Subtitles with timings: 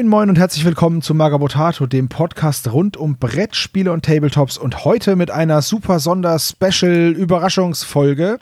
[0.00, 4.86] Moin Moin und herzlich willkommen zu Magabotato, dem Podcast rund um Brettspiele und Tabletops und
[4.86, 8.38] heute mit einer super Sonder-Special-Überraschungsfolge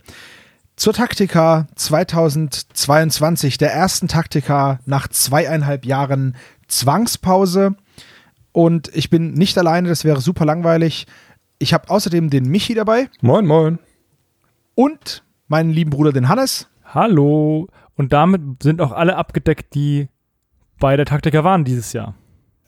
[0.77, 6.37] zur Taktika 2022, der ersten Taktika nach zweieinhalb Jahren
[6.69, 7.75] Zwangspause.
[8.53, 11.09] Und ich bin nicht alleine, das wäre super langweilig.
[11.59, 13.11] Ich habe außerdem den Michi dabei.
[13.21, 13.81] Moin, moin.
[14.77, 16.69] Und meinen lieben Bruder, den Hannes.
[16.85, 17.67] Hallo.
[17.97, 20.07] Und damit sind auch alle abgedeckt, die
[20.79, 22.15] bei der Taktiker waren dieses Jahr.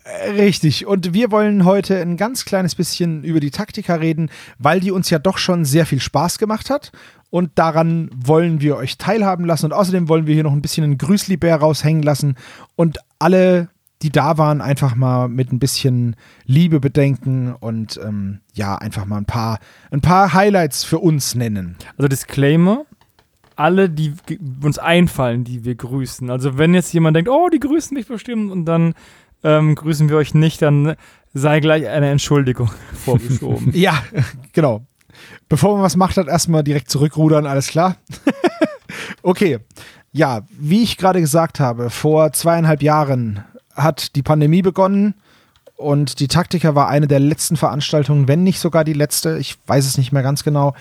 [0.04, 0.86] Äh, richtig.
[0.86, 5.10] Und wir wollen heute ein ganz kleines bisschen über die Taktika reden, weil die uns
[5.10, 6.92] ja doch schon sehr viel Spaß gemacht hat.
[7.30, 9.66] Und daran wollen wir euch teilhaben lassen.
[9.66, 12.34] Und außerdem wollen wir hier noch ein bisschen einen Grüßli-Bär raushängen lassen
[12.74, 13.68] und alle,
[14.02, 19.18] die da waren, einfach mal mit ein bisschen Liebe bedenken und ähm, ja, einfach mal
[19.18, 19.60] ein paar,
[19.92, 21.76] ein paar Highlights für uns nennen.
[21.96, 22.84] Also Disclaimer,
[23.60, 24.14] alle, die
[24.62, 26.30] uns einfallen, die wir grüßen.
[26.30, 28.94] Also wenn jetzt jemand denkt, oh, die grüßen mich bestimmt und dann
[29.44, 30.96] ähm, grüßen wir euch nicht, dann
[31.34, 32.70] sei gleich eine Entschuldigung
[33.04, 33.70] vorgeschoben.
[33.74, 34.02] ja,
[34.52, 34.82] genau.
[35.48, 37.96] Bevor man was macht, hat erstmal direkt zurückrudern, alles klar.
[39.22, 39.58] okay.
[40.12, 45.14] Ja, wie ich gerade gesagt habe, vor zweieinhalb Jahren hat die Pandemie begonnen
[45.76, 49.86] und die Taktiker war eine der letzten Veranstaltungen, wenn nicht sogar die letzte, ich weiß
[49.86, 50.74] es nicht mehr ganz genau,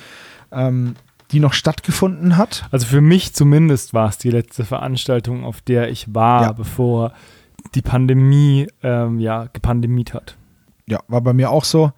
[0.52, 0.96] ähm,
[1.32, 2.68] die noch stattgefunden hat.
[2.72, 6.52] Also für mich zumindest war es die letzte Veranstaltung, auf der ich war, ja.
[6.52, 7.14] bevor
[7.76, 10.38] die Pandemie ähm, ja gepandemiert hat.
[10.88, 11.92] Ja, war bei mir auch so.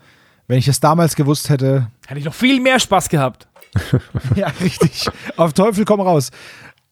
[0.47, 1.87] Wenn ich es damals gewusst hätte.
[2.07, 3.47] Hätte ich noch viel mehr Spaß gehabt.
[4.35, 5.09] ja, richtig.
[5.37, 6.29] Auf Teufel komm raus.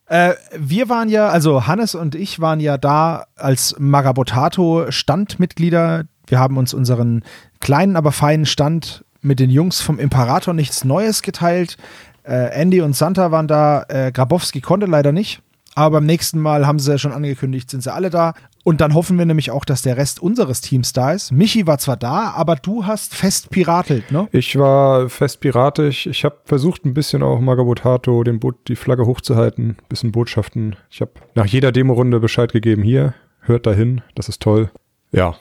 [0.05, 6.05] Äh, wir waren ja, also Hannes und ich waren ja da als Magabotato Standmitglieder.
[6.25, 7.23] Wir haben uns unseren
[7.59, 11.77] kleinen, aber feinen Stand mit den Jungs vom Imperator nichts Neues geteilt.
[12.29, 13.85] Äh, Andy und Santa waren da.
[13.89, 15.41] Äh, Grabowski konnte leider nicht.
[15.75, 18.33] Aber beim nächsten Mal haben sie schon angekündigt, sind sie alle da.
[18.63, 21.31] Und dann hoffen wir nämlich auch, dass der Rest unseres Teams da ist.
[21.31, 24.27] Michi war zwar da, aber du hast fest piratelt, ne?
[24.31, 26.05] Ich war fest piratisch.
[26.07, 30.75] Ich habe versucht, ein bisschen auch Magabotato, den Boot, die Flagge hochzuhalten, ein bisschen Botschaften.
[30.89, 32.83] Ich habe nach jeder Demo-Runde Bescheid gegeben.
[32.83, 34.69] Hier, hört dahin, das ist toll.
[35.11, 35.35] Ja.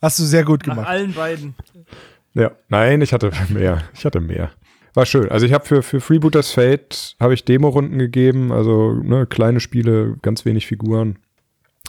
[0.00, 0.82] Hast du sehr gut gemacht.
[0.82, 1.54] Nach allen beiden.
[2.34, 3.82] Ja, nein, ich hatte mehr.
[3.94, 4.50] Ich hatte mehr.
[4.94, 5.28] War schön.
[5.28, 10.16] Also ich habe für, für Freebooters Fate habe ich Demo-Runden gegeben, also ne, kleine Spiele,
[10.22, 11.18] ganz wenig Figuren.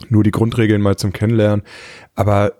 [0.08, 1.64] Nur die Grundregeln mal zum Kennenlernen.
[2.16, 2.52] Aber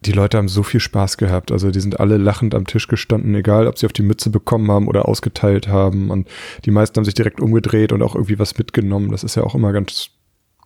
[0.00, 1.50] die Leute haben so viel Spaß gehabt.
[1.50, 4.70] Also die sind alle lachend am Tisch gestanden, egal ob sie auf die Mütze bekommen
[4.70, 6.10] haben oder ausgeteilt haben.
[6.10, 6.28] Und
[6.64, 9.10] die meisten haben sich direkt umgedreht und auch irgendwie was mitgenommen.
[9.10, 10.10] Das ist ja auch immer ganz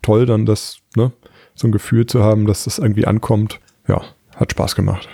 [0.03, 1.11] toll, dann das, ne,
[1.55, 3.59] so ein Gefühl zu haben, dass das irgendwie ankommt.
[3.87, 4.03] Ja,
[4.35, 5.09] hat Spaß gemacht.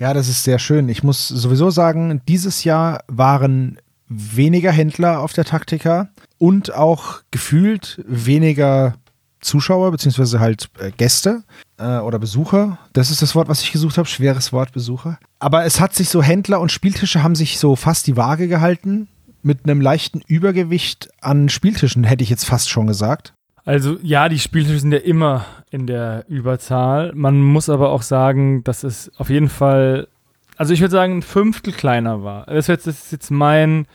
[0.00, 0.88] Ja, das ist sehr schön.
[0.88, 3.78] Ich muss sowieso sagen, dieses Jahr waren
[4.08, 8.94] weniger Händler auf der Taktika und auch gefühlt weniger
[9.42, 11.44] Zuschauer beziehungsweise halt äh, Gäste
[11.78, 12.78] äh, oder Besucher.
[12.94, 14.08] Das ist das Wort, was ich gesucht habe.
[14.08, 15.18] Schweres Wort, Besucher.
[15.38, 19.06] Aber es hat sich so Händler und Spieltische haben sich so fast die Waage gehalten
[19.42, 23.34] mit einem leichten Übergewicht an Spieltischen, hätte ich jetzt fast schon gesagt.
[23.70, 27.12] Also ja, die Spieltische sind ja immer in der Überzahl.
[27.14, 30.08] Man muss aber auch sagen, dass es auf jeden Fall,
[30.56, 32.46] also ich würde sagen, ein Fünftel kleiner war.
[32.46, 33.86] Das ist jetzt, mein,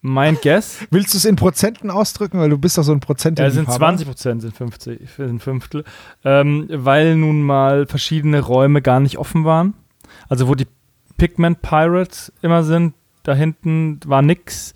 [0.00, 0.80] mein Guess.
[0.90, 2.40] Willst du es in Prozenten ausdrücken?
[2.40, 3.38] Weil du bist doch so ein Prozent.
[3.38, 5.84] Ja, sind 20 Prozent, sind 50, sind Fünftel.
[6.24, 9.74] Ähm, weil nun mal verschiedene Räume gar nicht offen waren.
[10.28, 10.66] Also wo die
[11.18, 14.74] Pigment Pirates immer sind, da hinten war nix.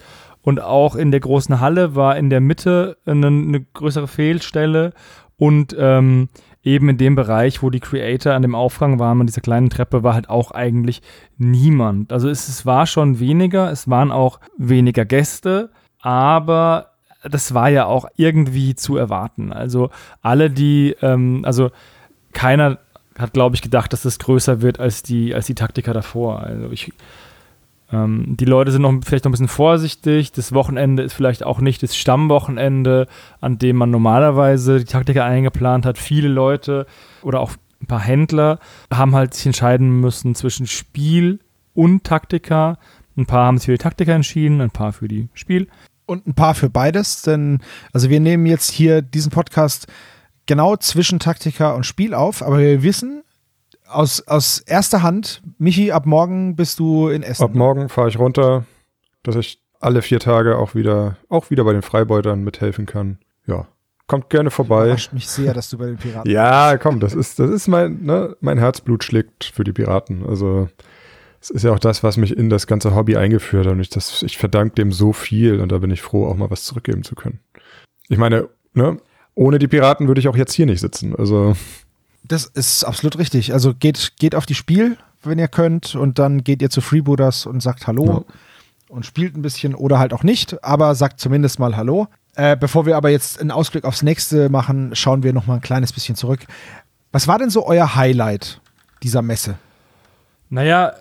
[0.48, 4.94] Und auch in der großen Halle war in der Mitte eine, eine größere Fehlstelle.
[5.36, 6.30] Und ähm,
[6.62, 10.04] eben in dem Bereich, wo die Creator an dem Aufgang waren, an dieser kleinen Treppe,
[10.04, 11.02] war halt auch eigentlich
[11.36, 12.14] niemand.
[12.14, 15.68] Also es, es war schon weniger, es waren auch weniger Gäste,
[16.00, 16.92] aber
[17.30, 19.52] das war ja auch irgendwie zu erwarten.
[19.52, 19.90] Also
[20.22, 21.70] alle, die, ähm, also
[22.32, 22.78] keiner
[23.18, 26.40] hat, glaube ich, gedacht, dass das größer wird als die, als die Taktiker davor.
[26.40, 26.90] Also ich
[27.90, 30.32] ähm, die Leute sind noch vielleicht noch ein bisschen vorsichtig.
[30.32, 33.06] Das Wochenende ist vielleicht auch nicht das Stammwochenende,
[33.40, 35.98] an dem man normalerweise die Taktiker eingeplant hat.
[35.98, 36.86] Viele Leute
[37.22, 38.58] oder auch ein paar Händler
[38.92, 41.40] haben halt sich entscheiden müssen zwischen Spiel
[41.74, 42.78] und Taktika.
[43.16, 45.68] Ein paar haben sich für die Taktika entschieden, ein paar für die Spiel.
[46.06, 47.60] Und ein paar für beides, denn
[47.92, 49.86] also wir nehmen jetzt hier diesen Podcast
[50.46, 53.22] genau zwischen Taktika und Spiel auf, aber wir wissen,
[53.88, 57.42] aus, aus erster Hand, Michi, ab morgen bist du in Essen.
[57.42, 58.64] Ab morgen fahre ich runter,
[59.22, 63.18] dass ich alle vier Tage auch wieder, auch wieder bei den Freibeutern mithelfen kann.
[63.46, 63.66] Ja.
[64.06, 64.86] Kommt gerne vorbei.
[64.86, 68.02] Überrascht mich sehr, dass du bei den Piraten Ja, komm, das ist, das ist mein,
[68.04, 70.26] ne, mein Herzblut schlägt für die Piraten.
[70.26, 70.68] Also,
[71.40, 73.74] es ist ja auch das, was mich in das ganze Hobby eingeführt hat.
[73.74, 76.50] Und ich, das, ich verdanke dem so viel und da bin ich froh, auch mal
[76.50, 77.40] was zurückgeben zu können.
[78.08, 78.96] Ich meine, ne,
[79.34, 81.14] ohne die Piraten würde ich auch jetzt hier nicht sitzen.
[81.14, 81.54] Also,
[82.28, 83.52] Das ist absolut richtig.
[83.52, 87.46] Also geht, geht auf die Spiel, wenn ihr könnt, und dann geht ihr zu Freebooters
[87.46, 88.34] und sagt Hallo Ja.
[88.88, 92.06] und spielt ein bisschen oder halt auch nicht, aber sagt zumindest mal Hallo.
[92.36, 95.60] Äh, bevor wir aber jetzt einen Ausblick aufs nächste machen, schauen wir noch mal ein
[95.60, 96.40] kleines bisschen zurück.
[97.10, 98.60] Was war denn so euer Highlight
[99.02, 99.56] dieser Messe?
[100.50, 100.92] Naja,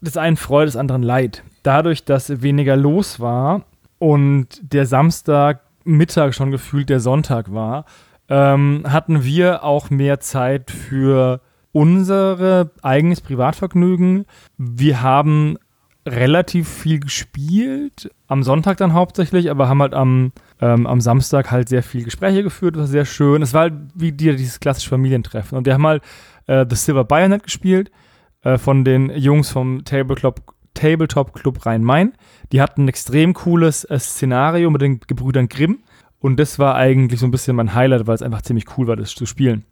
[0.00, 1.42] des einen Freude, des anderen Leid.
[1.62, 3.64] Dadurch, dass weniger los war
[3.98, 7.84] und der Samstag Mittag schon gefühlt der Sonntag war,
[8.28, 11.40] ähm, hatten wir auch mehr Zeit für
[11.72, 14.24] unsere eigenes Privatvergnügen.
[14.56, 15.58] Wir haben
[16.06, 21.68] relativ viel gespielt, am Sonntag dann hauptsächlich, aber haben halt am, ähm, am Samstag halt
[21.68, 23.42] sehr viel Gespräche geführt, war sehr schön.
[23.42, 25.56] Es war halt wie dir dieses klassische Familientreffen.
[25.56, 26.02] Und wir haben halt
[26.46, 27.90] äh, The Silver Bayonet gespielt
[28.42, 30.40] äh, von den Jungs vom Tabletop,
[30.74, 32.14] Tabletop Club Rhein-Main.
[32.52, 35.80] Die hatten ein extrem cooles äh, Szenario mit den Gebrüdern Grimm.
[36.20, 38.96] Und das war eigentlich so ein bisschen mein Highlight, weil es einfach ziemlich cool war,
[38.96, 39.64] das zu spielen.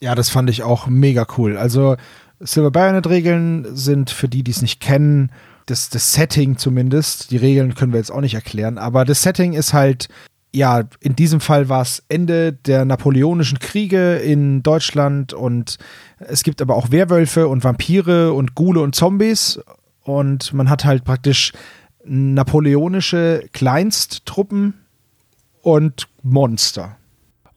[0.00, 1.56] Ja, das fand ich auch mega cool.
[1.56, 1.96] Also
[2.40, 5.30] Silver Bayonet-Regeln sind für die, die es nicht kennen,
[5.66, 7.30] das, das Setting zumindest.
[7.30, 10.08] Die Regeln können wir jetzt auch nicht erklären, aber das Setting ist halt,
[10.52, 15.78] ja, in diesem Fall war es Ende der napoleonischen Kriege in Deutschland und
[16.18, 19.60] es gibt aber auch Werwölfe und Vampire und Ghule und Zombies
[20.02, 21.52] und man hat halt praktisch
[22.04, 24.74] napoleonische Kleinsttruppen
[25.62, 26.96] und Monster.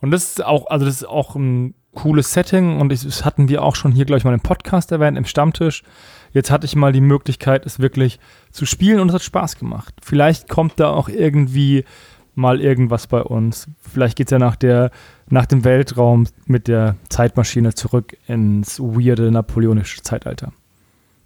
[0.02, 3.64] Und das ist auch, also das ist auch ein cooles Setting und das hatten wir
[3.64, 5.84] auch schon hier, glaube ich, mal im Podcast erwähnt, im Stammtisch.
[6.32, 8.20] Jetzt hatte ich mal die Möglichkeit, es wirklich
[8.52, 9.94] zu spielen und es hat Spaß gemacht.
[10.04, 11.86] Vielleicht kommt da auch irgendwie
[12.36, 13.68] mal irgendwas bei uns.
[13.80, 14.92] Vielleicht geht es ja nach, der,
[15.30, 20.52] nach dem Weltraum mit der Zeitmaschine zurück ins weirde napoleonische Zeitalter.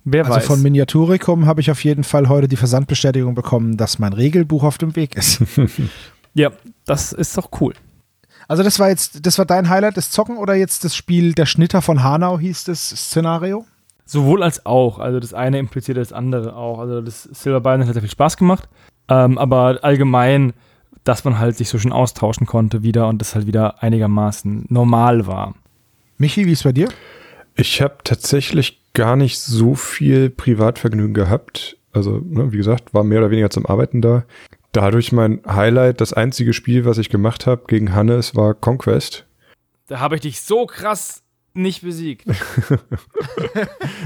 [0.06, 0.46] Wer Also weiß.
[0.46, 4.78] von Miniaturicum habe ich auf jeden Fall heute die Versandbestätigung bekommen, dass mein Regelbuch auf
[4.78, 5.42] dem Weg ist.
[6.34, 6.52] ja,
[6.86, 7.74] das ist doch cool.
[8.48, 11.46] Also das war jetzt, das war dein Highlight, das Zocken oder jetzt das Spiel Der
[11.46, 13.66] Schnitter von Hanau hieß das Szenario?
[14.06, 14.98] Sowohl als auch.
[14.98, 16.80] Also das eine impliziert das andere auch.
[16.80, 18.68] Also das Silver Bayonet hat sehr viel Spaß gemacht.
[19.08, 20.54] Ähm, aber allgemein,
[21.04, 25.28] dass man halt sich so schön austauschen konnte wieder und das halt wieder einigermaßen normal
[25.28, 25.54] war.
[26.18, 26.90] Michi, wie ist bei dir?
[27.56, 31.78] Ich habe tatsächlich gar nicht so viel Privatvergnügen gehabt.
[31.94, 34.24] Also, ne, wie gesagt, war mehr oder weniger zum Arbeiten da.
[34.72, 39.26] Dadurch mein Highlight, das einzige Spiel, was ich gemacht habe gegen Hannes, war Conquest.
[39.88, 41.24] Da habe ich dich so krass
[41.54, 42.26] nicht besiegt.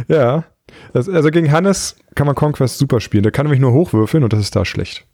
[0.07, 0.45] Ja.
[0.94, 3.24] Das, also gegen Hannes kann man Conquest super spielen.
[3.24, 5.06] Der kann nämlich nur hochwürfeln und das ist da schlecht.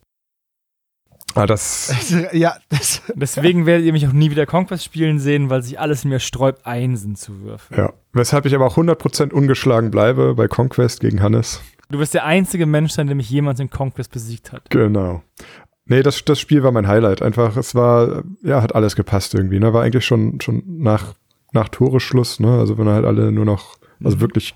[1.36, 1.94] Ah, das.
[2.32, 6.04] ja, das, Deswegen werdet ihr mich auch nie wieder Conquest spielen sehen, weil sich alles
[6.04, 7.80] in mir sträubt, Einsen zu würfeln.
[7.80, 7.94] Ja.
[8.14, 11.62] Weshalb ich aber auch 100% ungeschlagen bleibe bei Conquest gegen Hannes.
[11.92, 14.70] Du wirst der einzige Mensch sein, der mich jemals in Conquest besiegt hat.
[14.70, 15.24] Genau.
[15.86, 17.22] Nee, das, das Spiel war mein Highlight.
[17.24, 19.60] Einfach, es war, ja, hat alles gepasst irgendwie.
[19.60, 19.74] Ne?
[19.74, 21.16] War eigentlich schon, schon nach,
[21.52, 22.60] nach Toreschluss, ne?
[22.60, 24.22] Also wenn halt alle nur noch, also Mhm.
[24.22, 24.56] wirklich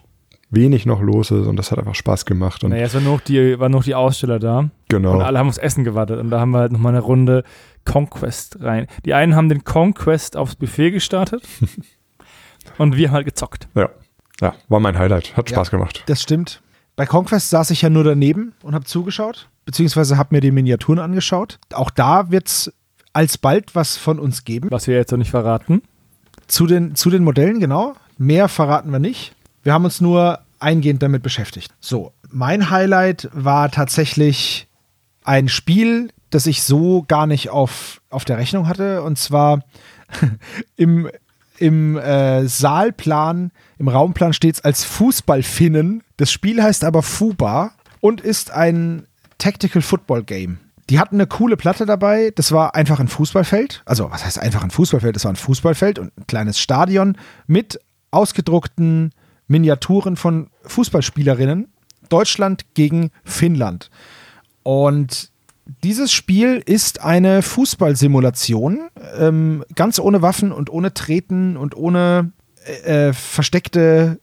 [0.52, 2.64] wenig noch los ist und das hat einfach Spaß gemacht.
[2.64, 4.70] Und Naja, es waren nur noch die, waren nur noch die Aussteller da.
[4.90, 5.14] genau.
[5.16, 6.20] Und alle haben aufs Essen gewartet.
[6.20, 7.44] Und da haben wir halt nochmal eine Runde
[7.84, 8.86] Conquest rein.
[9.06, 11.42] Die einen haben den Conquest aufs Buffet gestartet.
[12.78, 13.68] und wir haben halt gezockt.
[13.74, 13.90] Ja.
[14.42, 15.36] Ja, war mein Highlight.
[15.38, 15.56] Hat Ja.
[15.56, 16.04] Spaß gemacht.
[16.08, 16.62] das stimmt.
[16.96, 21.00] Bei Conquest saß ich ja nur daneben und habe zugeschaut, beziehungsweise habe mir die Miniaturen
[21.00, 21.60] angeschaut.
[21.74, 22.74] Auch da wird es
[23.14, 24.70] alsbald was von uns geben.
[24.72, 25.82] Was wir jetzt noch nicht verraten.
[26.48, 27.96] Zu den, zu den Modellen, genau.
[28.18, 29.34] Mehr verraten wir nicht.
[29.64, 31.72] Wir haben uns nur eingehend damit beschäftigt.
[31.80, 34.68] So, mein Highlight war tatsächlich
[35.24, 39.02] ein Spiel, das ich so gar nicht auf, auf der Rechnung hatte.
[39.04, 39.64] Und zwar
[40.76, 41.10] im,
[41.58, 46.03] im äh, Saalplan, im Raumplan steht es als Fußballfinnen.
[46.18, 50.60] Das Spiel heißt aber Fuba und ist ein Tactical Football Game.
[50.90, 52.32] Die hatten eine coole Platte dabei.
[52.36, 53.84] Das war einfach ein Fußballfeld.
[53.86, 55.16] Also, was heißt einfach ein Fußballfeld?
[55.16, 57.18] Das war ein Fußballfeld und ein kleines Stadion
[57.48, 57.80] mit
[58.12, 59.12] ausgedruckten
[59.48, 61.70] Miniaturen von Fußballspielerinnen.
[62.10, 63.90] Deutschland gegen Finnland.
[64.64, 65.32] Und
[65.84, 72.32] dieses Spiel ist eine Fußballsimulation, ähm, ganz ohne Waffen und ohne Treten und ohne
[72.66, 74.20] äh, äh, versteckte,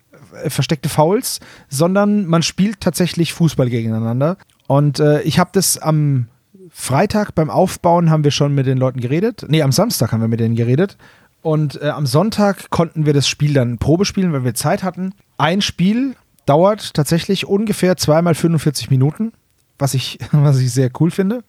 [0.48, 4.36] versteckte Fouls, sondern man spielt tatsächlich Fußball gegeneinander.
[4.66, 6.28] Und äh, ich habe das am
[6.70, 9.44] Freitag beim Aufbauen haben wir schon mit den Leuten geredet.
[9.48, 10.96] Nee, am Samstag haben wir mit denen geredet.
[11.42, 15.14] Und äh, am Sonntag konnten wir das Spiel dann Probe spielen, weil wir Zeit hatten.
[15.38, 16.14] Ein Spiel
[16.46, 19.32] dauert tatsächlich ungefähr zweimal 45 Minuten,
[19.78, 21.42] was ich, was ich sehr cool finde.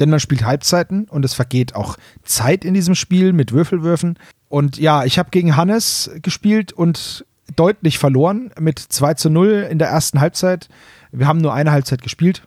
[0.00, 4.18] Denn man spielt Halbzeiten und es vergeht auch Zeit in diesem Spiel mit Würfelwürfen.
[4.48, 9.78] Und ja, ich habe gegen Hannes gespielt und deutlich verloren mit 2 zu 0 in
[9.78, 10.68] der ersten Halbzeit.
[11.12, 12.42] Wir haben nur eine Halbzeit gespielt.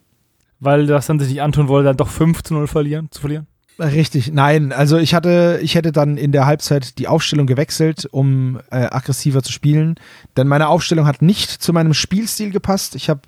[0.60, 3.48] Weil das dann sich nicht antun wollte, dann doch 5 zu 0 verlieren, zu verlieren.
[3.80, 4.72] Richtig, nein.
[4.72, 9.42] Also ich hatte, ich hätte dann in der Halbzeit die Aufstellung gewechselt, um äh, aggressiver
[9.42, 9.96] zu spielen.
[10.38, 12.96] Denn meine Aufstellung hat nicht zu meinem Spielstil gepasst.
[12.96, 13.22] Ich habe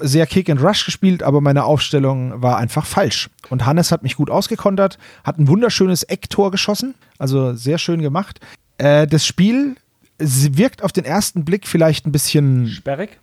[0.00, 3.30] sehr Kick and Rush gespielt, aber meine Aufstellung war einfach falsch.
[3.50, 8.38] Und Hannes hat mich gut ausgekontert, hat ein wunderschönes Ecktor geschossen, also sehr schön gemacht.
[8.78, 9.74] Äh, das Spiel
[10.18, 13.20] wirkt auf den ersten Blick vielleicht ein bisschen Sperrig?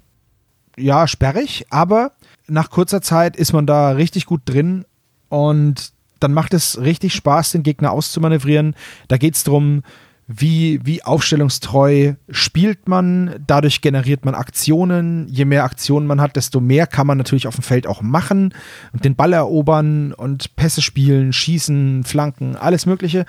[0.78, 2.12] ja, sperrig, aber
[2.48, 4.86] nach kurzer Zeit ist man da richtig gut drin
[5.30, 8.76] und dann macht es richtig Spaß, den Gegner auszumanövrieren.
[9.08, 9.82] Da geht es darum,
[10.28, 13.44] wie, wie aufstellungstreu spielt man.
[13.48, 15.28] Dadurch generiert man Aktionen.
[15.28, 18.54] Je mehr Aktionen man hat, desto mehr kann man natürlich auf dem Feld auch machen
[18.94, 23.26] und den Ball erobern und Pässe spielen, schießen, flanken, alles Mögliche.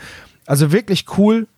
[0.46, 1.48] Also wirklich cool.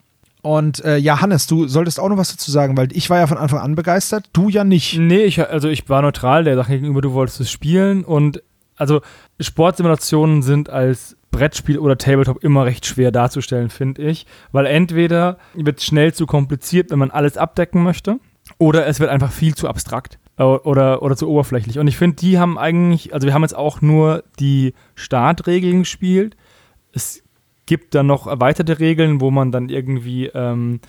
[0.44, 3.26] Und äh, ja, Hannes, du solltest auch noch was dazu sagen, weil ich war ja
[3.26, 4.98] von Anfang an begeistert, du ja nicht.
[4.98, 8.42] Nee, ich, also ich war neutral der Sache gegenüber, du wolltest es spielen und
[8.76, 9.00] also
[9.40, 14.26] Sportsimulationen sind als Brettspiel oder Tabletop immer recht schwer darzustellen, finde ich.
[14.52, 18.20] Weil entweder wird es schnell zu kompliziert, wenn man alles abdecken möchte,
[18.58, 21.78] oder es wird einfach viel zu abstrakt oder, oder zu oberflächlich.
[21.78, 26.36] Und ich finde, die haben eigentlich, also wir haben jetzt auch nur die Startregeln gespielt.
[26.92, 27.23] Es
[27.66, 30.80] gibt dann noch erweiterte Regeln, wo man dann irgendwie ähm,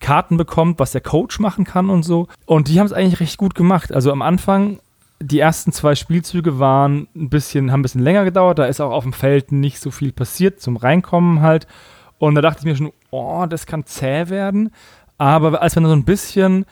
[0.00, 2.28] Karten bekommt, was der Coach machen kann und so.
[2.46, 3.92] Und die haben es eigentlich recht gut gemacht.
[3.92, 4.80] Also am Anfang
[5.20, 8.58] die ersten zwei Spielzüge waren ein bisschen, haben ein bisschen länger gedauert.
[8.58, 11.66] Da ist auch auf dem Feld nicht so viel passiert zum Reinkommen halt.
[12.18, 14.70] Und da dachte ich mir schon, oh, das kann zäh werden.
[15.18, 16.66] Aber als man so ein bisschen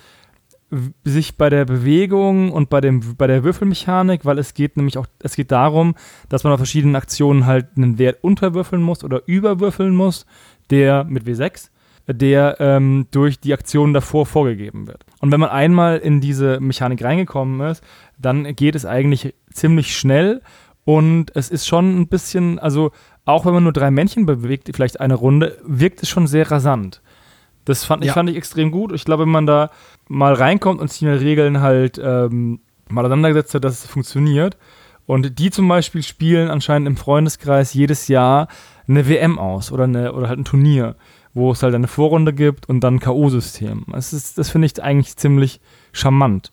[1.05, 5.07] sich bei der Bewegung und bei, dem, bei der Würfelmechanik, weil es geht nämlich auch,
[5.21, 5.95] es geht darum,
[6.29, 10.27] dass man auf verschiedenen Aktionen halt einen Wert unterwürfeln muss oder überwürfeln muss,
[10.71, 11.71] der mit W6
[12.09, 15.05] der ähm, durch die Aktionen davor vorgegeben wird.
[15.21, 17.83] Und wenn man einmal in diese Mechanik reingekommen ist,
[18.17, 20.41] dann geht es eigentlich ziemlich schnell
[20.85, 22.93] und es ist schon ein bisschen, also
[23.25, 27.03] auch wenn man nur drei Männchen bewegt, vielleicht eine Runde, wirkt es schon sehr rasant.
[27.67, 28.93] Das fand ich, fand ich extrem gut.
[28.93, 29.71] Ich glaube, wenn man da
[30.09, 34.57] mal reinkommt und sich in den Regeln halt ähm, mal auseinandergesetzt hat, dass es funktioniert.
[35.05, 38.49] Und die zum Beispiel spielen anscheinend im Freundeskreis jedes Jahr
[38.89, 40.97] eine WM aus oder, eine, oder halt ein Turnier
[41.37, 43.93] wo es halt eine Vorrunde gibt und dann ein K.O.-System.
[43.93, 45.61] Das, das finde ich eigentlich ziemlich
[45.93, 46.51] charmant.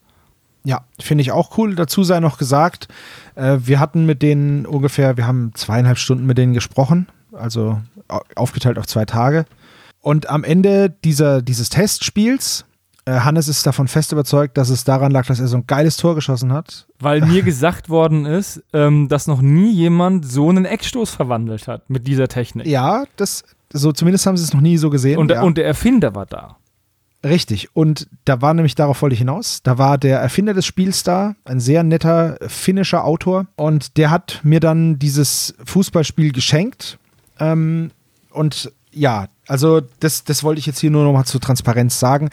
[0.65, 1.75] Ja, finde ich auch cool.
[1.75, 2.89] Dazu sei noch gesagt,
[3.36, 7.79] äh, wir hatten mit denen ungefähr, wir haben zweieinhalb Stunden mit denen gesprochen, also
[8.36, 9.46] aufgeteilt auf zwei Tage.
[10.04, 12.66] Und am Ende dieser, dieses Testspiels,
[13.06, 15.96] äh, Hannes ist davon fest überzeugt, dass es daran lag, dass er so ein geiles
[15.96, 16.88] Tor geschossen hat.
[17.00, 21.90] Weil mir gesagt worden ist, ähm, dass noch nie jemand so einen Eckstoß verwandelt hat
[21.90, 22.68] mit dieser Technik.
[22.68, 25.20] Ja, das, so zumindest haben sie es noch nie so gesehen.
[25.20, 25.42] Und, ja.
[25.42, 26.58] und der Erfinder war da.
[27.24, 27.74] Richtig.
[27.74, 31.36] Und da war nämlich, darauf wollte ich hinaus, da war der Erfinder des Spiels da,
[31.46, 33.48] ein sehr netter finnischer Autor.
[33.56, 37.00] Und der hat mir dann dieses Fußballspiel geschenkt.
[37.40, 37.92] Ähm,
[38.32, 42.30] und ja, also das, das wollte ich jetzt hier nur noch mal zur Transparenz sagen.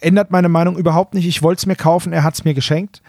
[0.00, 1.26] Ändert meine Meinung überhaupt nicht.
[1.26, 3.02] Ich wollte es mir kaufen, er hat es mir geschenkt.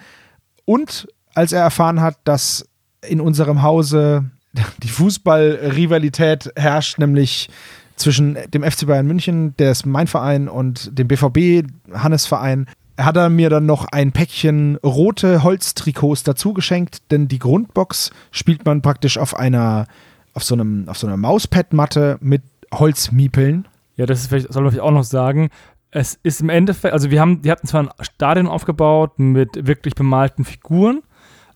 [0.65, 2.67] Und als er erfahren hat, dass
[3.07, 4.25] in unserem Hause
[4.83, 7.50] die Fußballrivalität herrscht, nämlich
[7.95, 12.67] zwischen dem FC Bayern München, der ist mein Verein, und dem BVB, Hannes Verein,
[12.98, 18.65] hat er mir dann noch ein Päckchen rote Holztrikots dazu geschenkt, denn die Grundbox spielt
[18.65, 19.88] man praktisch auf einer,
[20.33, 22.41] auf so einem, auf so einer Mauspad-Matte mit
[22.73, 23.67] Holzmiepeln.
[23.95, 25.49] Ja, das ist vielleicht, soll ich auch noch sagen.
[25.91, 29.95] Es ist im Endeffekt, also wir haben, die hatten zwar ein Stadion aufgebaut mit wirklich
[29.95, 31.01] bemalten Figuren,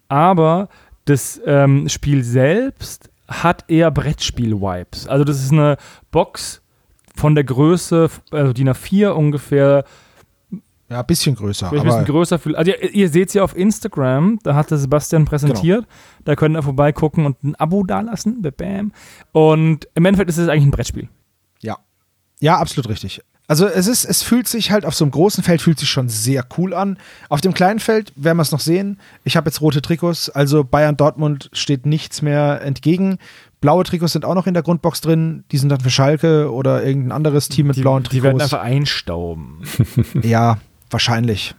[0.08, 0.70] aber
[1.05, 5.08] das ähm, Spiel selbst hat eher Brettspiel-Vibes.
[5.08, 5.77] Also das ist eine
[6.12, 6.62] Box
[7.15, 9.86] von der Größe, also DIN A4 ungefähr.
[10.93, 11.71] Ja, ein bisschen größer.
[11.71, 12.39] Ein bisschen größer.
[12.53, 15.85] Also ihr, ihr seht sie auf Instagram, da hat der Sebastian präsentiert.
[15.85, 16.23] Genau.
[16.23, 18.43] Da könnt ihr vorbeigucken und ein Abo dalassen.
[18.55, 18.91] Bam.
[19.31, 21.09] Und im Endeffekt ist es eigentlich ein Brettspiel.
[21.62, 21.79] Ja.
[22.41, 23.21] Ja, absolut richtig.
[23.47, 26.09] Also es ist, es fühlt sich halt auf so einem großen Feld fühlt sich schon
[26.09, 27.00] sehr cool an.
[27.27, 29.00] Auf dem kleinen Feld werden wir es noch sehen.
[29.23, 33.17] Ich habe jetzt rote Trikots, also Bayern Dortmund steht nichts mehr entgegen.
[33.62, 35.45] Blaue Trikots sind auch noch in der Grundbox drin.
[35.51, 38.13] Die sind dann für Schalke oder irgendein anderes Team mit die, blauen Trikots.
[38.13, 39.62] Die werden einfach einstauben.
[40.21, 40.59] ja,
[40.93, 41.55] wahrscheinlich.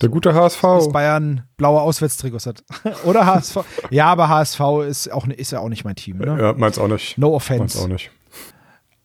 [0.00, 0.62] Der gute HSV.
[0.62, 2.64] Dass Bayern blaue Auswärtstrikots hat.
[3.04, 3.58] Oder HSV.
[3.90, 6.18] Ja, aber HSV ist, auch, ist ja auch nicht mein Team.
[6.18, 6.38] Ne?
[6.40, 7.18] Ja, meins auch nicht.
[7.18, 7.60] No offense.
[7.60, 8.10] Meins auch nicht.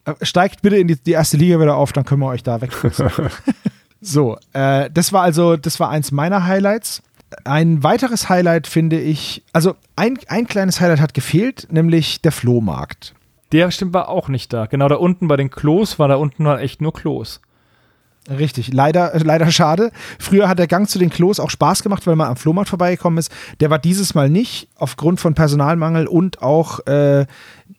[0.05, 2.61] Äh, steigt bitte in die, die, erste Liga wieder auf, dann können wir euch da
[2.61, 2.71] weg.
[4.01, 7.01] so, äh, das war also, das war eins meiner Highlights.
[7.43, 13.13] Ein weiteres Highlight finde ich, also ein, ein kleines Highlight hat gefehlt, nämlich der Flohmarkt.
[13.51, 14.67] Der stimmt war auch nicht da.
[14.67, 17.41] Genau da unten bei den Klos war da unten war echt nur Klos.
[18.29, 19.91] Richtig, leider, leider schade.
[20.17, 23.19] Früher hat der Gang zu den Klos auch Spaß gemacht, weil man am Flohmarkt vorbeigekommen
[23.19, 23.31] ist.
[23.59, 27.27] Der war dieses Mal nicht, aufgrund von Personalmangel und auch äh,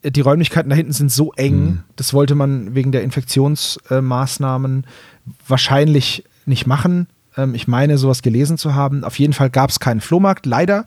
[0.05, 1.65] die Räumlichkeiten da hinten sind so eng.
[1.65, 1.83] Mhm.
[1.97, 7.09] Das wollte man wegen der Infektionsmaßnahmen äh, wahrscheinlich nicht machen.
[7.37, 9.03] Ähm, ich meine, sowas gelesen zu haben.
[9.03, 10.85] Auf jeden Fall gab es keinen Flohmarkt, leider.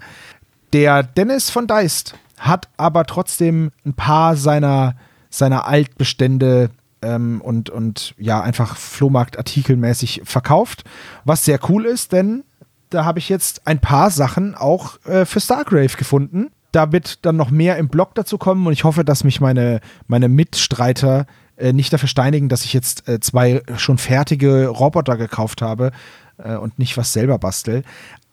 [0.72, 4.96] Der Dennis von Deist hat aber trotzdem ein paar seiner,
[5.30, 6.70] seiner Altbestände
[7.02, 10.84] ähm, und, und ja, einfach Flohmarktartikelmäßig verkauft.
[11.26, 12.44] Was sehr cool ist, denn
[12.90, 16.52] da habe ich jetzt ein paar Sachen auch äh, für Stargrave gefunden.
[16.72, 19.80] Da wird dann noch mehr im Blog dazu kommen und ich hoffe, dass mich meine,
[20.08, 21.26] meine Mitstreiter
[21.58, 25.92] äh, nicht dafür steinigen, dass ich jetzt äh, zwei schon fertige Roboter gekauft habe
[26.38, 27.84] äh, und nicht was selber bastel.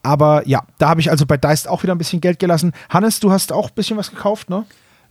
[0.03, 2.73] Aber ja, da habe ich also bei Deist auch wieder ein bisschen Geld gelassen.
[2.89, 4.65] Hannes, du hast auch ein bisschen was gekauft, ne?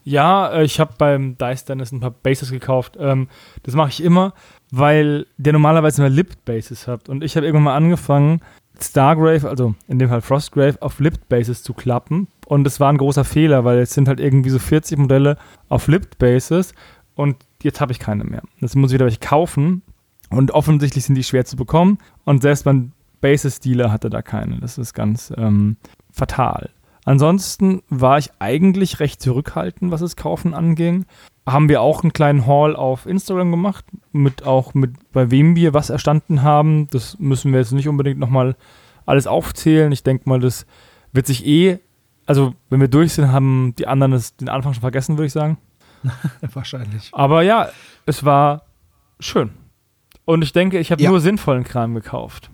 [0.06, 2.96] Ja, äh, ich habe beim Dice Dennis ein paar Bases gekauft.
[2.98, 3.28] Ähm,
[3.64, 4.34] das mache ich immer,
[4.72, 7.10] weil der normalerweise nur Lipped Bases hat.
[7.10, 8.40] Und ich habe irgendwann mal angefangen,
[8.80, 12.28] Stargrave, also in dem Fall Frostgrave, auf Lipped Bases zu klappen.
[12.46, 15.38] Und das war ein großer Fehler, weil jetzt sind halt irgendwie so 40 Modelle
[15.70, 16.74] auf Lipped Bases
[17.16, 18.44] und jetzt habe ich keine mehr.
[18.60, 19.82] Jetzt muss ich wieder welche kaufen.
[20.30, 21.98] Und offensichtlich sind die schwer zu bekommen.
[22.26, 24.60] Und selbst mein Bases-Dealer hatte da keine.
[24.60, 25.78] Das ist ganz ähm,
[26.12, 26.70] fatal.
[27.06, 31.06] Ansonsten war ich eigentlich recht zurückhaltend, was das Kaufen anging.
[31.48, 35.76] Haben wir auch einen kleinen Haul auf Instagram gemacht, mit auch mit bei wem wir
[35.76, 36.90] was erstanden haben.
[36.90, 38.56] Das müssen wir jetzt nicht unbedingt nochmal
[39.06, 39.92] alles aufzählen.
[39.92, 40.66] Ich denke mal, das
[41.14, 41.80] wird sich eh,
[42.26, 45.34] also wenn wir durch sind, haben die anderen das, den Anfang schon vergessen, würde ich
[45.34, 45.58] sagen.
[46.54, 47.10] Wahrscheinlich.
[47.12, 47.70] Aber ja,
[48.08, 48.64] es war
[49.20, 49.52] schön.
[50.26, 51.10] Und ich denke, ich habe ja.
[51.10, 52.50] nur sinnvollen Kram gekauft.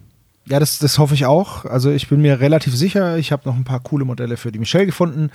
[0.48, 1.66] Ja, das, das hoffe ich auch.
[1.66, 4.60] Also ich bin mir relativ sicher, ich habe noch ein paar coole Modelle für die
[4.60, 5.30] Michelle gefunden.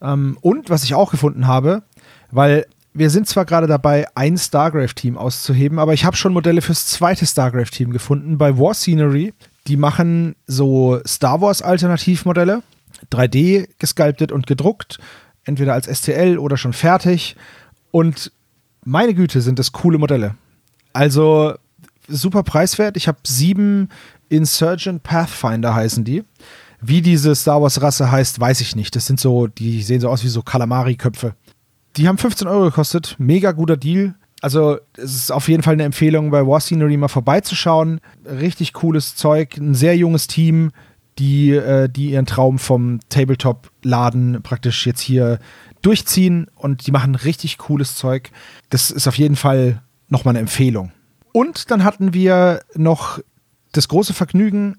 [0.00, 1.82] Ähm, und was ich auch gefunden habe,
[2.30, 6.86] weil wir sind zwar gerade dabei, ein Stargrave-Team auszuheben, aber ich habe schon Modelle fürs
[6.86, 9.32] zweite Stargrave-Team gefunden bei War Scenery.
[9.66, 12.62] Die machen so Star Wars-Alternativmodelle,
[13.10, 14.98] 3D gesculptet und gedruckt,
[15.44, 17.36] entweder als STL oder schon fertig.
[17.90, 18.32] Und
[18.84, 20.34] meine Güte, sind das coole Modelle.
[20.92, 21.54] Also
[22.08, 22.96] super preiswert.
[22.96, 23.88] Ich habe sieben
[24.32, 26.24] Insurgent Pathfinder heißen die.
[26.80, 28.96] Wie diese Star Wars-Rasse heißt, weiß ich nicht.
[28.96, 31.34] Das sind so, die sehen so aus wie so Kalamari-Köpfe.
[31.96, 33.14] Die haben 15 Euro gekostet.
[33.18, 34.14] Mega guter Deal.
[34.40, 38.00] Also, es ist auf jeden Fall eine Empfehlung, bei War Scenery mal vorbeizuschauen.
[38.24, 39.56] Richtig cooles Zeug.
[39.58, 40.72] Ein sehr junges Team,
[41.18, 45.38] die, äh, die ihren Traum vom Tabletop-Laden praktisch jetzt hier
[45.82, 48.30] durchziehen und die machen richtig cooles Zeug.
[48.70, 50.90] Das ist auf jeden Fall nochmal eine Empfehlung.
[51.32, 53.20] Und dann hatten wir noch
[53.72, 54.76] das große Vergnügen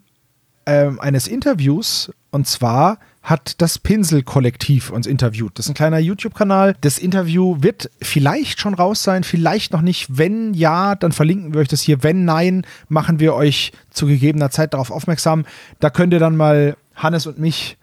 [0.66, 2.12] ähm, eines Interviews.
[2.32, 5.58] Und zwar hat das Pinsel-Kollektiv uns interviewt.
[5.58, 6.76] Das ist ein kleiner YouTube-Kanal.
[6.82, 10.18] Das Interview wird vielleicht schon raus sein, vielleicht noch nicht.
[10.18, 12.04] Wenn ja, dann verlinken wir euch das hier.
[12.04, 15.46] Wenn nein, machen wir euch zu gegebener Zeit darauf aufmerksam.
[15.80, 17.78] Da könnt ihr dann mal Hannes und mich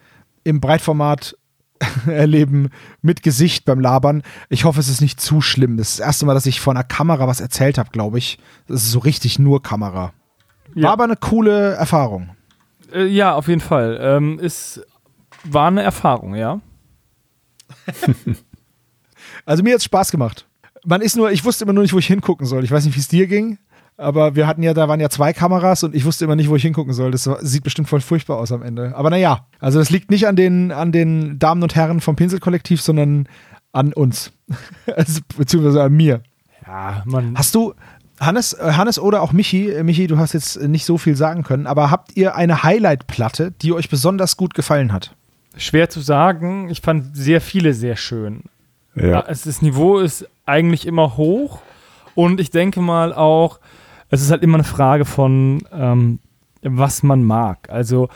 [0.45, 1.37] im Breitformat
[2.07, 2.69] erleben
[3.01, 4.23] mit Gesicht beim Labern.
[4.51, 5.79] Ich hoffe, es ist nicht zu schlimm.
[5.79, 8.39] Das ist das erste Mal, dass ich vor einer Kamera was erzählt habe, glaube ich.
[8.67, 10.13] Das ist so richtig nur Kamera.
[10.75, 10.93] War ja.
[10.93, 12.31] aber eine coole Erfahrung.
[12.93, 13.99] Äh, ja, auf jeden Fall.
[14.01, 14.81] Ähm, es
[15.45, 16.61] war eine Erfahrung, ja.
[19.45, 20.47] also mir hat es Spaß gemacht.
[20.85, 22.65] Man ist nur, ich wusste immer nur nicht, wo ich hingucken soll.
[22.65, 23.59] Ich weiß nicht, wie es dir ging,
[23.97, 26.57] aber wir hatten ja, da waren ja zwei Kameras und ich wusste immer nicht, wo
[26.57, 27.11] ich hingucken soll.
[27.11, 28.97] Das sieht bestimmt voll furchtbar aus am Ende.
[28.97, 32.81] Aber naja, also das liegt nicht an den, an den Damen und Herren vom Pinselkollektiv,
[32.81, 33.29] sondern
[33.73, 34.33] an uns.
[34.97, 36.23] also, beziehungsweise an mir.
[36.67, 37.37] Ja, man.
[37.37, 37.75] Hast du,
[38.21, 41.43] Hannes, äh, Hannes oder auch Michi, äh, Michi, du hast jetzt nicht so viel sagen
[41.43, 45.17] können, aber habt ihr eine Highlight-Platte, die euch besonders gut gefallen hat?
[45.57, 46.69] Schwer zu sagen.
[46.69, 48.45] Ich fand sehr viele sehr schön.
[48.95, 49.23] Ja.
[49.23, 51.61] Das Niveau ist eigentlich immer hoch
[52.15, 53.59] und ich denke mal auch,
[54.11, 56.19] es ist halt immer eine Frage von, ähm,
[56.63, 57.71] was man mag.
[57.71, 58.09] Also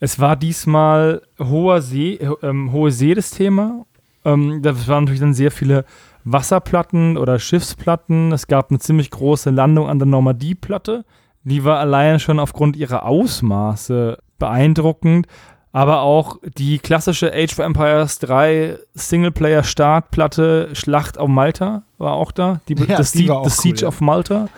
[0.00, 3.84] es war diesmal hoher See, äh, ähm, hohe See das Thema.
[4.24, 5.84] Ähm, da waren natürlich dann sehr viele
[6.32, 8.32] Wasserplatten oder Schiffsplatten.
[8.32, 11.04] Es gab eine ziemlich große Landung an der Normandie-Platte.
[11.44, 15.26] Die war allein schon aufgrund ihrer Ausmaße beeindruckend.
[15.72, 22.60] Aber auch die klassische Age of Empires 3 Singleplayer-Startplatte Schlacht auf Malta war auch da.
[22.68, 23.88] Die, ja, das, die Sie, das Siege ja.
[23.88, 24.48] of Malta.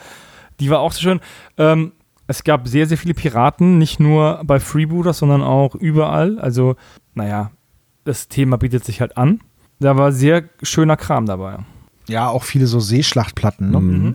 [0.60, 1.20] Die war auch so schön.
[1.58, 1.92] Ähm,
[2.26, 6.38] es gab sehr, sehr viele Piraten, nicht nur bei Freebooters, sondern auch überall.
[6.38, 6.76] Also,
[7.14, 7.50] naja,
[8.04, 9.40] das Thema bietet sich halt an.
[9.80, 11.58] Da war sehr schöner Kram dabei.
[12.06, 13.70] Ja, auch viele so Seeschlachtplatten.
[13.70, 13.80] Ne?
[13.80, 14.14] Mhm.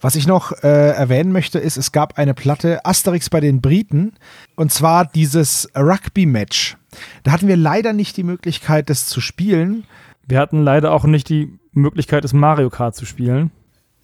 [0.00, 4.14] Was ich noch äh, erwähnen möchte, ist, es gab eine Platte Asterix bei den Briten
[4.56, 6.76] und zwar dieses Rugby-Match.
[7.22, 9.84] Da hatten wir leider nicht die Möglichkeit, das zu spielen.
[10.26, 13.50] Wir hatten leider auch nicht die Möglichkeit, das Mario Kart zu spielen.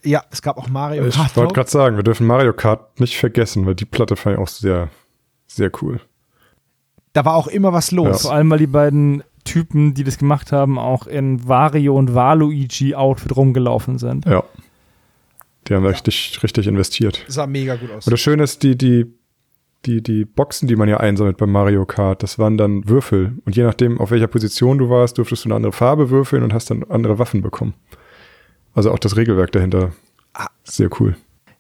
[0.03, 1.37] Ja, es gab auch Mario Ich Kart.
[1.37, 4.49] wollte gerade sagen, wir dürfen Mario Kart nicht vergessen, weil die Platte fand ich auch
[4.49, 4.91] sehr,
[5.47, 6.01] sehr cool.
[7.15, 8.23] Da war auch immer was los.
[8.23, 13.37] Vor allem, weil die beiden Typen, die das gemacht haben, auch in Wario und Waluigi-Outfit
[13.37, 14.25] rumgelaufen sind.
[14.27, 14.45] Ja.
[15.69, 17.25] Die haben richtig, richtig investiert.
[17.29, 18.07] Sah mega gut aus.
[18.07, 19.07] Und das Schöne ist, die, die,
[19.87, 23.39] die, die Boxen, die man ja einsammelt beim Mario Kart, das waren dann Würfel.
[23.45, 26.53] Und je nachdem, auf welcher Position du warst, durftest du eine andere Farbe würfeln und
[26.53, 27.75] hast dann andere Waffen bekommen.
[28.75, 29.93] Also auch das Regelwerk dahinter.
[30.35, 30.49] Ah.
[30.65, 31.17] Sehr cool.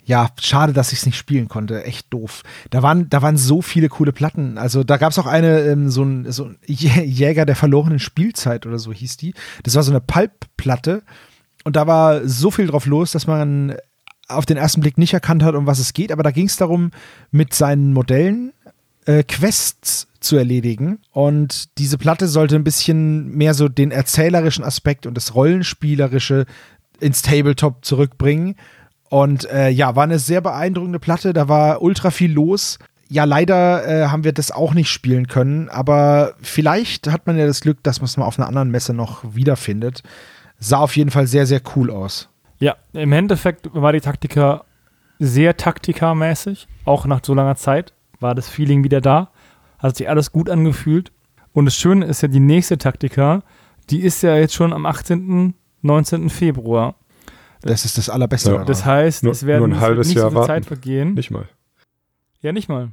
[0.06, 1.82] Ja, schade, dass ich es nicht spielen konnte.
[1.84, 2.42] Echt doof.
[2.70, 4.58] Da waren, da waren so viele coole Platten.
[4.58, 7.98] Also da gab es auch eine, ähm, so ein, so ein Jä- Jäger der verlorenen
[7.98, 9.32] Spielzeit oder so hieß die.
[9.62, 11.02] Das war so eine Pulp-Platte.
[11.64, 13.76] Und da war so viel drauf los, dass man
[14.28, 16.12] auf den ersten Blick nicht erkannt hat, um was es geht.
[16.12, 16.90] Aber da ging es darum,
[17.30, 18.52] mit seinen Modellen
[19.06, 20.98] äh, Quests zu erledigen.
[21.12, 26.44] Und diese Platte sollte ein bisschen mehr so den erzählerischen Aspekt und das Rollenspielerische
[27.00, 28.56] ins Tabletop zurückbringen.
[29.14, 31.32] Und äh, ja, war eine sehr beeindruckende Platte.
[31.32, 32.80] Da war ultra viel los.
[33.08, 37.46] Ja, leider äh, haben wir das auch nicht spielen können, aber vielleicht hat man ja
[37.46, 40.02] das Glück, dass man es mal auf einer anderen Messe noch wiederfindet.
[40.58, 42.28] Sah auf jeden Fall sehr, sehr cool aus.
[42.58, 44.64] Ja, im Endeffekt war die Taktika
[45.20, 46.66] sehr Taktika-mäßig.
[46.84, 49.30] Auch nach so langer Zeit war das Feeling wieder da.
[49.78, 51.12] Hat sich alles gut angefühlt.
[51.52, 53.44] Und das Schöne ist ja, die nächste Taktika,
[53.90, 56.30] die ist ja jetzt schon am 18., 19.
[56.30, 56.96] Februar.
[57.66, 58.52] Das ist das Allerbeste.
[58.52, 58.64] Ja.
[58.64, 60.46] Das heißt, Nur- es werden nur ein nicht- halbes nicht Jahr so viel.
[60.46, 61.14] Zeit vergehen.
[61.14, 61.48] Nicht mal.
[62.42, 62.90] Ja, nicht mal.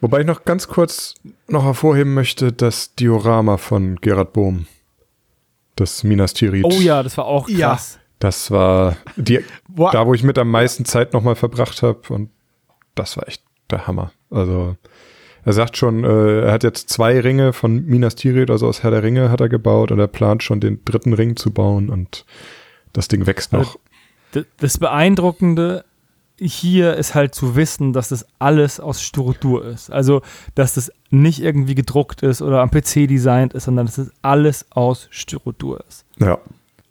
[0.00, 1.14] Wobei ich noch ganz kurz
[1.48, 4.66] noch hervorheben möchte, das Diorama von Gerhard Bohm.
[5.74, 6.64] Das Minas Tirith.
[6.64, 7.70] Oh ja, das war auch Ja.
[7.70, 7.98] krass.
[8.18, 9.40] Das war die,
[9.76, 12.00] da, wo ich mit am meisten Zeit nochmal verbracht habe.
[12.08, 12.30] Und
[12.94, 14.12] das war echt der Hammer.
[14.30, 14.76] Also,
[15.44, 18.90] er sagt schon, äh, er hat jetzt zwei Ringe von Minas Tirith, also aus Herr
[18.90, 19.92] der Ringe, hat er gebaut.
[19.92, 21.90] Und er plant schon den dritten Ring zu bauen.
[21.90, 22.24] Und
[22.94, 23.74] das Ding wächst noch.
[23.74, 23.80] D-
[24.58, 25.84] Das Beeindruckende
[26.38, 29.90] hier ist halt zu wissen, dass das alles aus Styrodur ist.
[29.90, 30.20] Also,
[30.54, 34.66] dass das nicht irgendwie gedruckt ist oder am PC designt ist, sondern dass das alles
[34.70, 36.04] aus Styrodur ist.
[36.18, 36.38] Ja.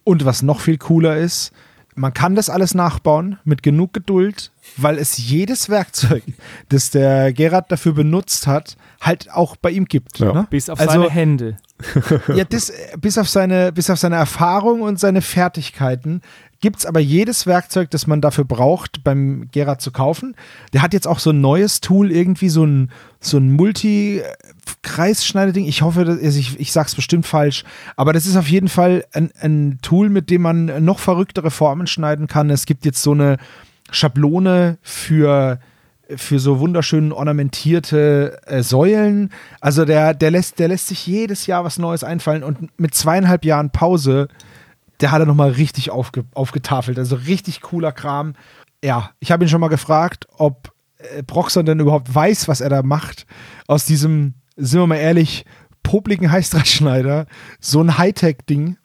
[0.04, 1.52] Und was noch viel cooler ist,
[1.98, 6.24] man kann das alles nachbauen mit genug Geduld, weil es jedes Werkzeug,
[6.70, 10.20] das der Gerhard dafür benutzt hat, halt auch bei ihm gibt.
[10.20, 10.34] Ja.
[10.34, 10.48] Ne?
[10.50, 11.58] Bis auf Also- seine Hände.
[12.34, 16.22] Ja, das, bis, auf seine, bis auf seine Erfahrung und seine Fertigkeiten
[16.62, 20.36] gibt es aber jedes Werkzeug, das man dafür braucht, beim Gerhard zu kaufen.
[20.74, 25.66] Der hat jetzt auch so ein neues Tool, irgendwie so ein, so ein Multi-Kreisschneideding.
[25.66, 27.64] Ich hoffe, also ich, ich sage es bestimmt falsch,
[27.96, 31.88] aber das ist auf jeden Fall ein, ein Tool, mit dem man noch verrücktere Formen
[31.88, 32.50] schneiden kann.
[32.50, 33.38] Es gibt jetzt so eine
[33.92, 35.60] Schablone für
[36.16, 39.32] für so wunderschön ornamentierte äh, Säulen.
[39.60, 43.44] Also der, der, lässt, der lässt sich jedes Jahr was Neues einfallen und mit zweieinhalb
[43.44, 44.28] Jahren Pause,
[45.02, 46.98] der hat er nochmal richtig aufge, aufgetafelt.
[46.98, 48.34] Also richtig cooler Kram.
[48.84, 52.70] Ja, ich habe ihn schon mal gefragt, ob äh, Broxon denn überhaupt weiß, was er
[52.70, 53.26] da macht.
[53.68, 55.46] Aus diesem, sind wir mal ehrlich,
[55.84, 57.26] popligen Heißdrahtschneider
[57.60, 58.78] so ein Hightech-Ding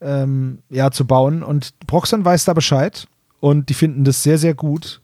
[0.00, 1.42] ähm, ja, zu bauen.
[1.42, 3.06] Und Broxon weiß da Bescheid
[3.40, 4.99] und die finden das sehr, sehr gut.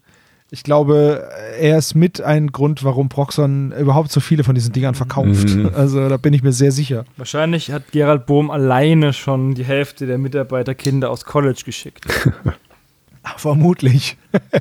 [0.51, 1.29] Ich glaube,
[1.59, 5.49] er ist mit ein Grund, warum Proxon überhaupt so viele von diesen Dingern verkauft.
[5.49, 5.71] Mhm.
[5.75, 7.05] Also da bin ich mir sehr sicher.
[7.17, 12.07] Wahrscheinlich hat Gerald Bohm alleine schon die Hälfte der Mitarbeiterkinder aus College geschickt.
[13.23, 14.17] Ach, vermutlich.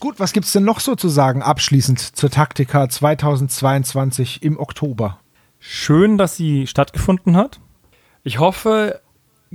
[0.00, 5.18] Gut, was gibt's denn noch so zu sagen abschließend zur Taktika 2022 im Oktober?
[5.58, 7.60] Schön, dass sie stattgefunden hat.
[8.22, 9.00] Ich hoffe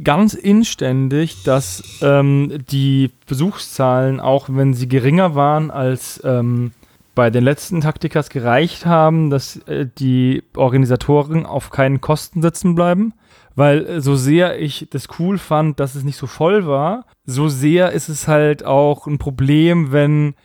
[0.04, 6.72] ganz inständig, dass ähm, die Besuchszahlen, auch wenn sie geringer waren als ähm,
[7.16, 13.14] bei den letzten Taktikas gereicht haben, dass äh, die Organisatoren auf keinen Kosten sitzen bleiben.
[13.56, 17.48] Weil äh, so sehr ich das cool fand, dass es nicht so voll war, so
[17.48, 20.36] sehr ist es halt auch ein Problem, wenn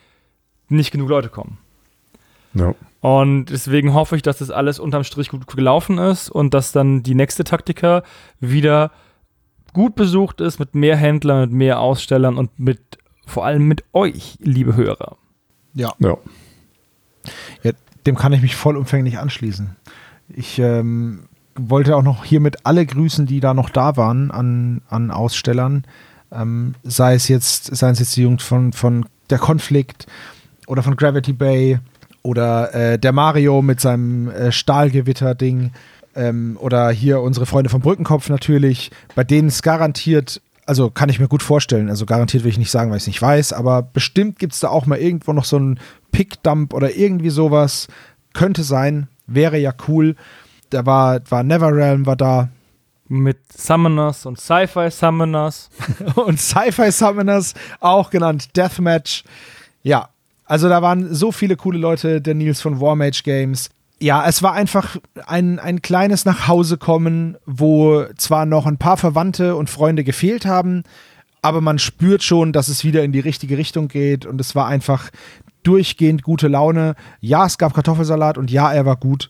[0.69, 1.57] nicht genug Leute kommen.
[2.53, 2.73] ja.
[3.01, 7.01] Und deswegen hoffe ich, dass das alles unterm Strich gut gelaufen ist und dass dann
[7.01, 8.03] die nächste Taktika
[8.39, 8.91] wieder
[9.73, 12.79] gut besucht ist mit mehr Händlern, mit mehr Ausstellern und mit
[13.25, 15.17] vor allem mit euch, liebe Hörer.
[15.73, 15.93] Ja.
[15.99, 16.17] ja.
[17.63, 17.71] Ja,
[18.05, 19.75] dem kann ich mich vollumfänglich anschließen.
[20.29, 21.23] Ich ähm,
[21.55, 25.85] wollte auch noch hiermit alle grüßen, die da noch da waren an, an Ausstellern.
[26.31, 30.07] Ähm, sei es jetzt, seien es jetzt die Jungs von, von der Konflikt
[30.67, 31.79] oder von Gravity Bay
[32.23, 35.71] oder äh, der Mario mit seinem äh, Stahlgewitter-Ding
[36.15, 41.19] ähm, oder hier unsere Freunde vom Brückenkopf natürlich, bei denen es garantiert, also kann ich
[41.19, 43.81] mir gut vorstellen, also garantiert will ich nicht sagen, weil ich es nicht weiß, aber
[43.81, 45.79] bestimmt gibt es da auch mal irgendwo noch so einen
[46.11, 47.87] Pickdump oder irgendwie sowas.
[48.33, 50.15] Könnte sein, wäre ja cool.
[50.69, 52.49] Da war, war Neverrealm war da.
[53.07, 55.69] mit Summoners und Sci-Fi Summoners.
[56.15, 59.23] und Sci-Fi Summoners, auch genannt Deathmatch.
[59.83, 60.09] Ja,
[60.45, 63.69] also da waren so viele coole Leute, der Nils von Warmage Games.
[64.01, 69.69] Ja, es war einfach ein, ein kleines Nachhausekommen, wo zwar noch ein paar Verwandte und
[69.69, 70.81] Freunde gefehlt haben,
[71.43, 74.65] aber man spürt schon, dass es wieder in die richtige Richtung geht und es war
[74.65, 75.11] einfach
[75.61, 76.95] durchgehend gute Laune.
[77.19, 79.29] Ja, es gab Kartoffelsalat und ja, er war gut.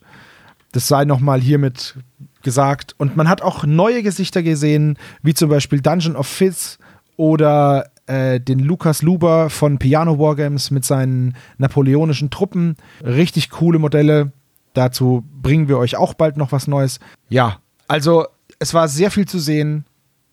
[0.71, 1.97] Das sei nochmal hiermit
[2.41, 2.95] gesagt.
[2.97, 6.79] Und man hat auch neue Gesichter gesehen, wie zum Beispiel Dungeon of Fizz
[7.17, 12.77] oder äh, den Lukas Luber von Piano Wargames mit seinen napoleonischen Truppen.
[13.03, 14.31] Richtig coole Modelle.
[14.73, 16.99] Dazu bringen wir euch auch bald noch was Neues.
[17.29, 17.57] Ja,
[17.87, 18.25] also
[18.59, 19.85] es war sehr viel zu sehen.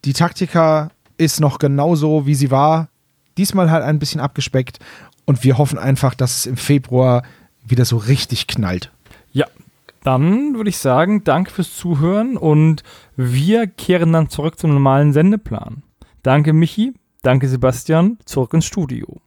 [0.05, 2.89] Die Taktika ist noch genauso, wie sie war.
[3.37, 4.79] Diesmal halt ein bisschen abgespeckt.
[5.25, 7.23] Und wir hoffen einfach, dass es im Februar
[7.67, 8.91] wieder so richtig knallt.
[9.33, 9.47] Ja,
[10.03, 12.83] dann würde ich sagen, danke fürs Zuhören und
[13.17, 15.83] wir kehren dann zurück zum normalen Sendeplan.
[16.23, 16.95] Danke, Michi.
[17.23, 18.19] Danke, Sebastian.
[18.25, 19.21] Zurück ins Studio.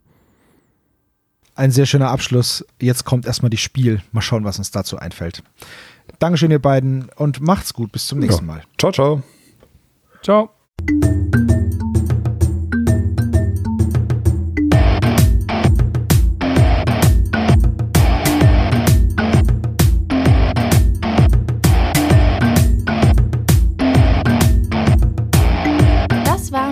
[1.56, 2.66] Ein sehr schöner Abschluss.
[2.80, 4.02] Jetzt kommt erstmal die Spiel.
[4.12, 5.44] Mal schauen, was uns dazu einfällt.
[6.20, 7.92] Dankeschön, ihr beiden, und macht's gut.
[7.92, 8.64] Bis zum nächsten Mal.
[8.78, 9.24] Ciao, ciao.
[10.22, 10.52] Ciao.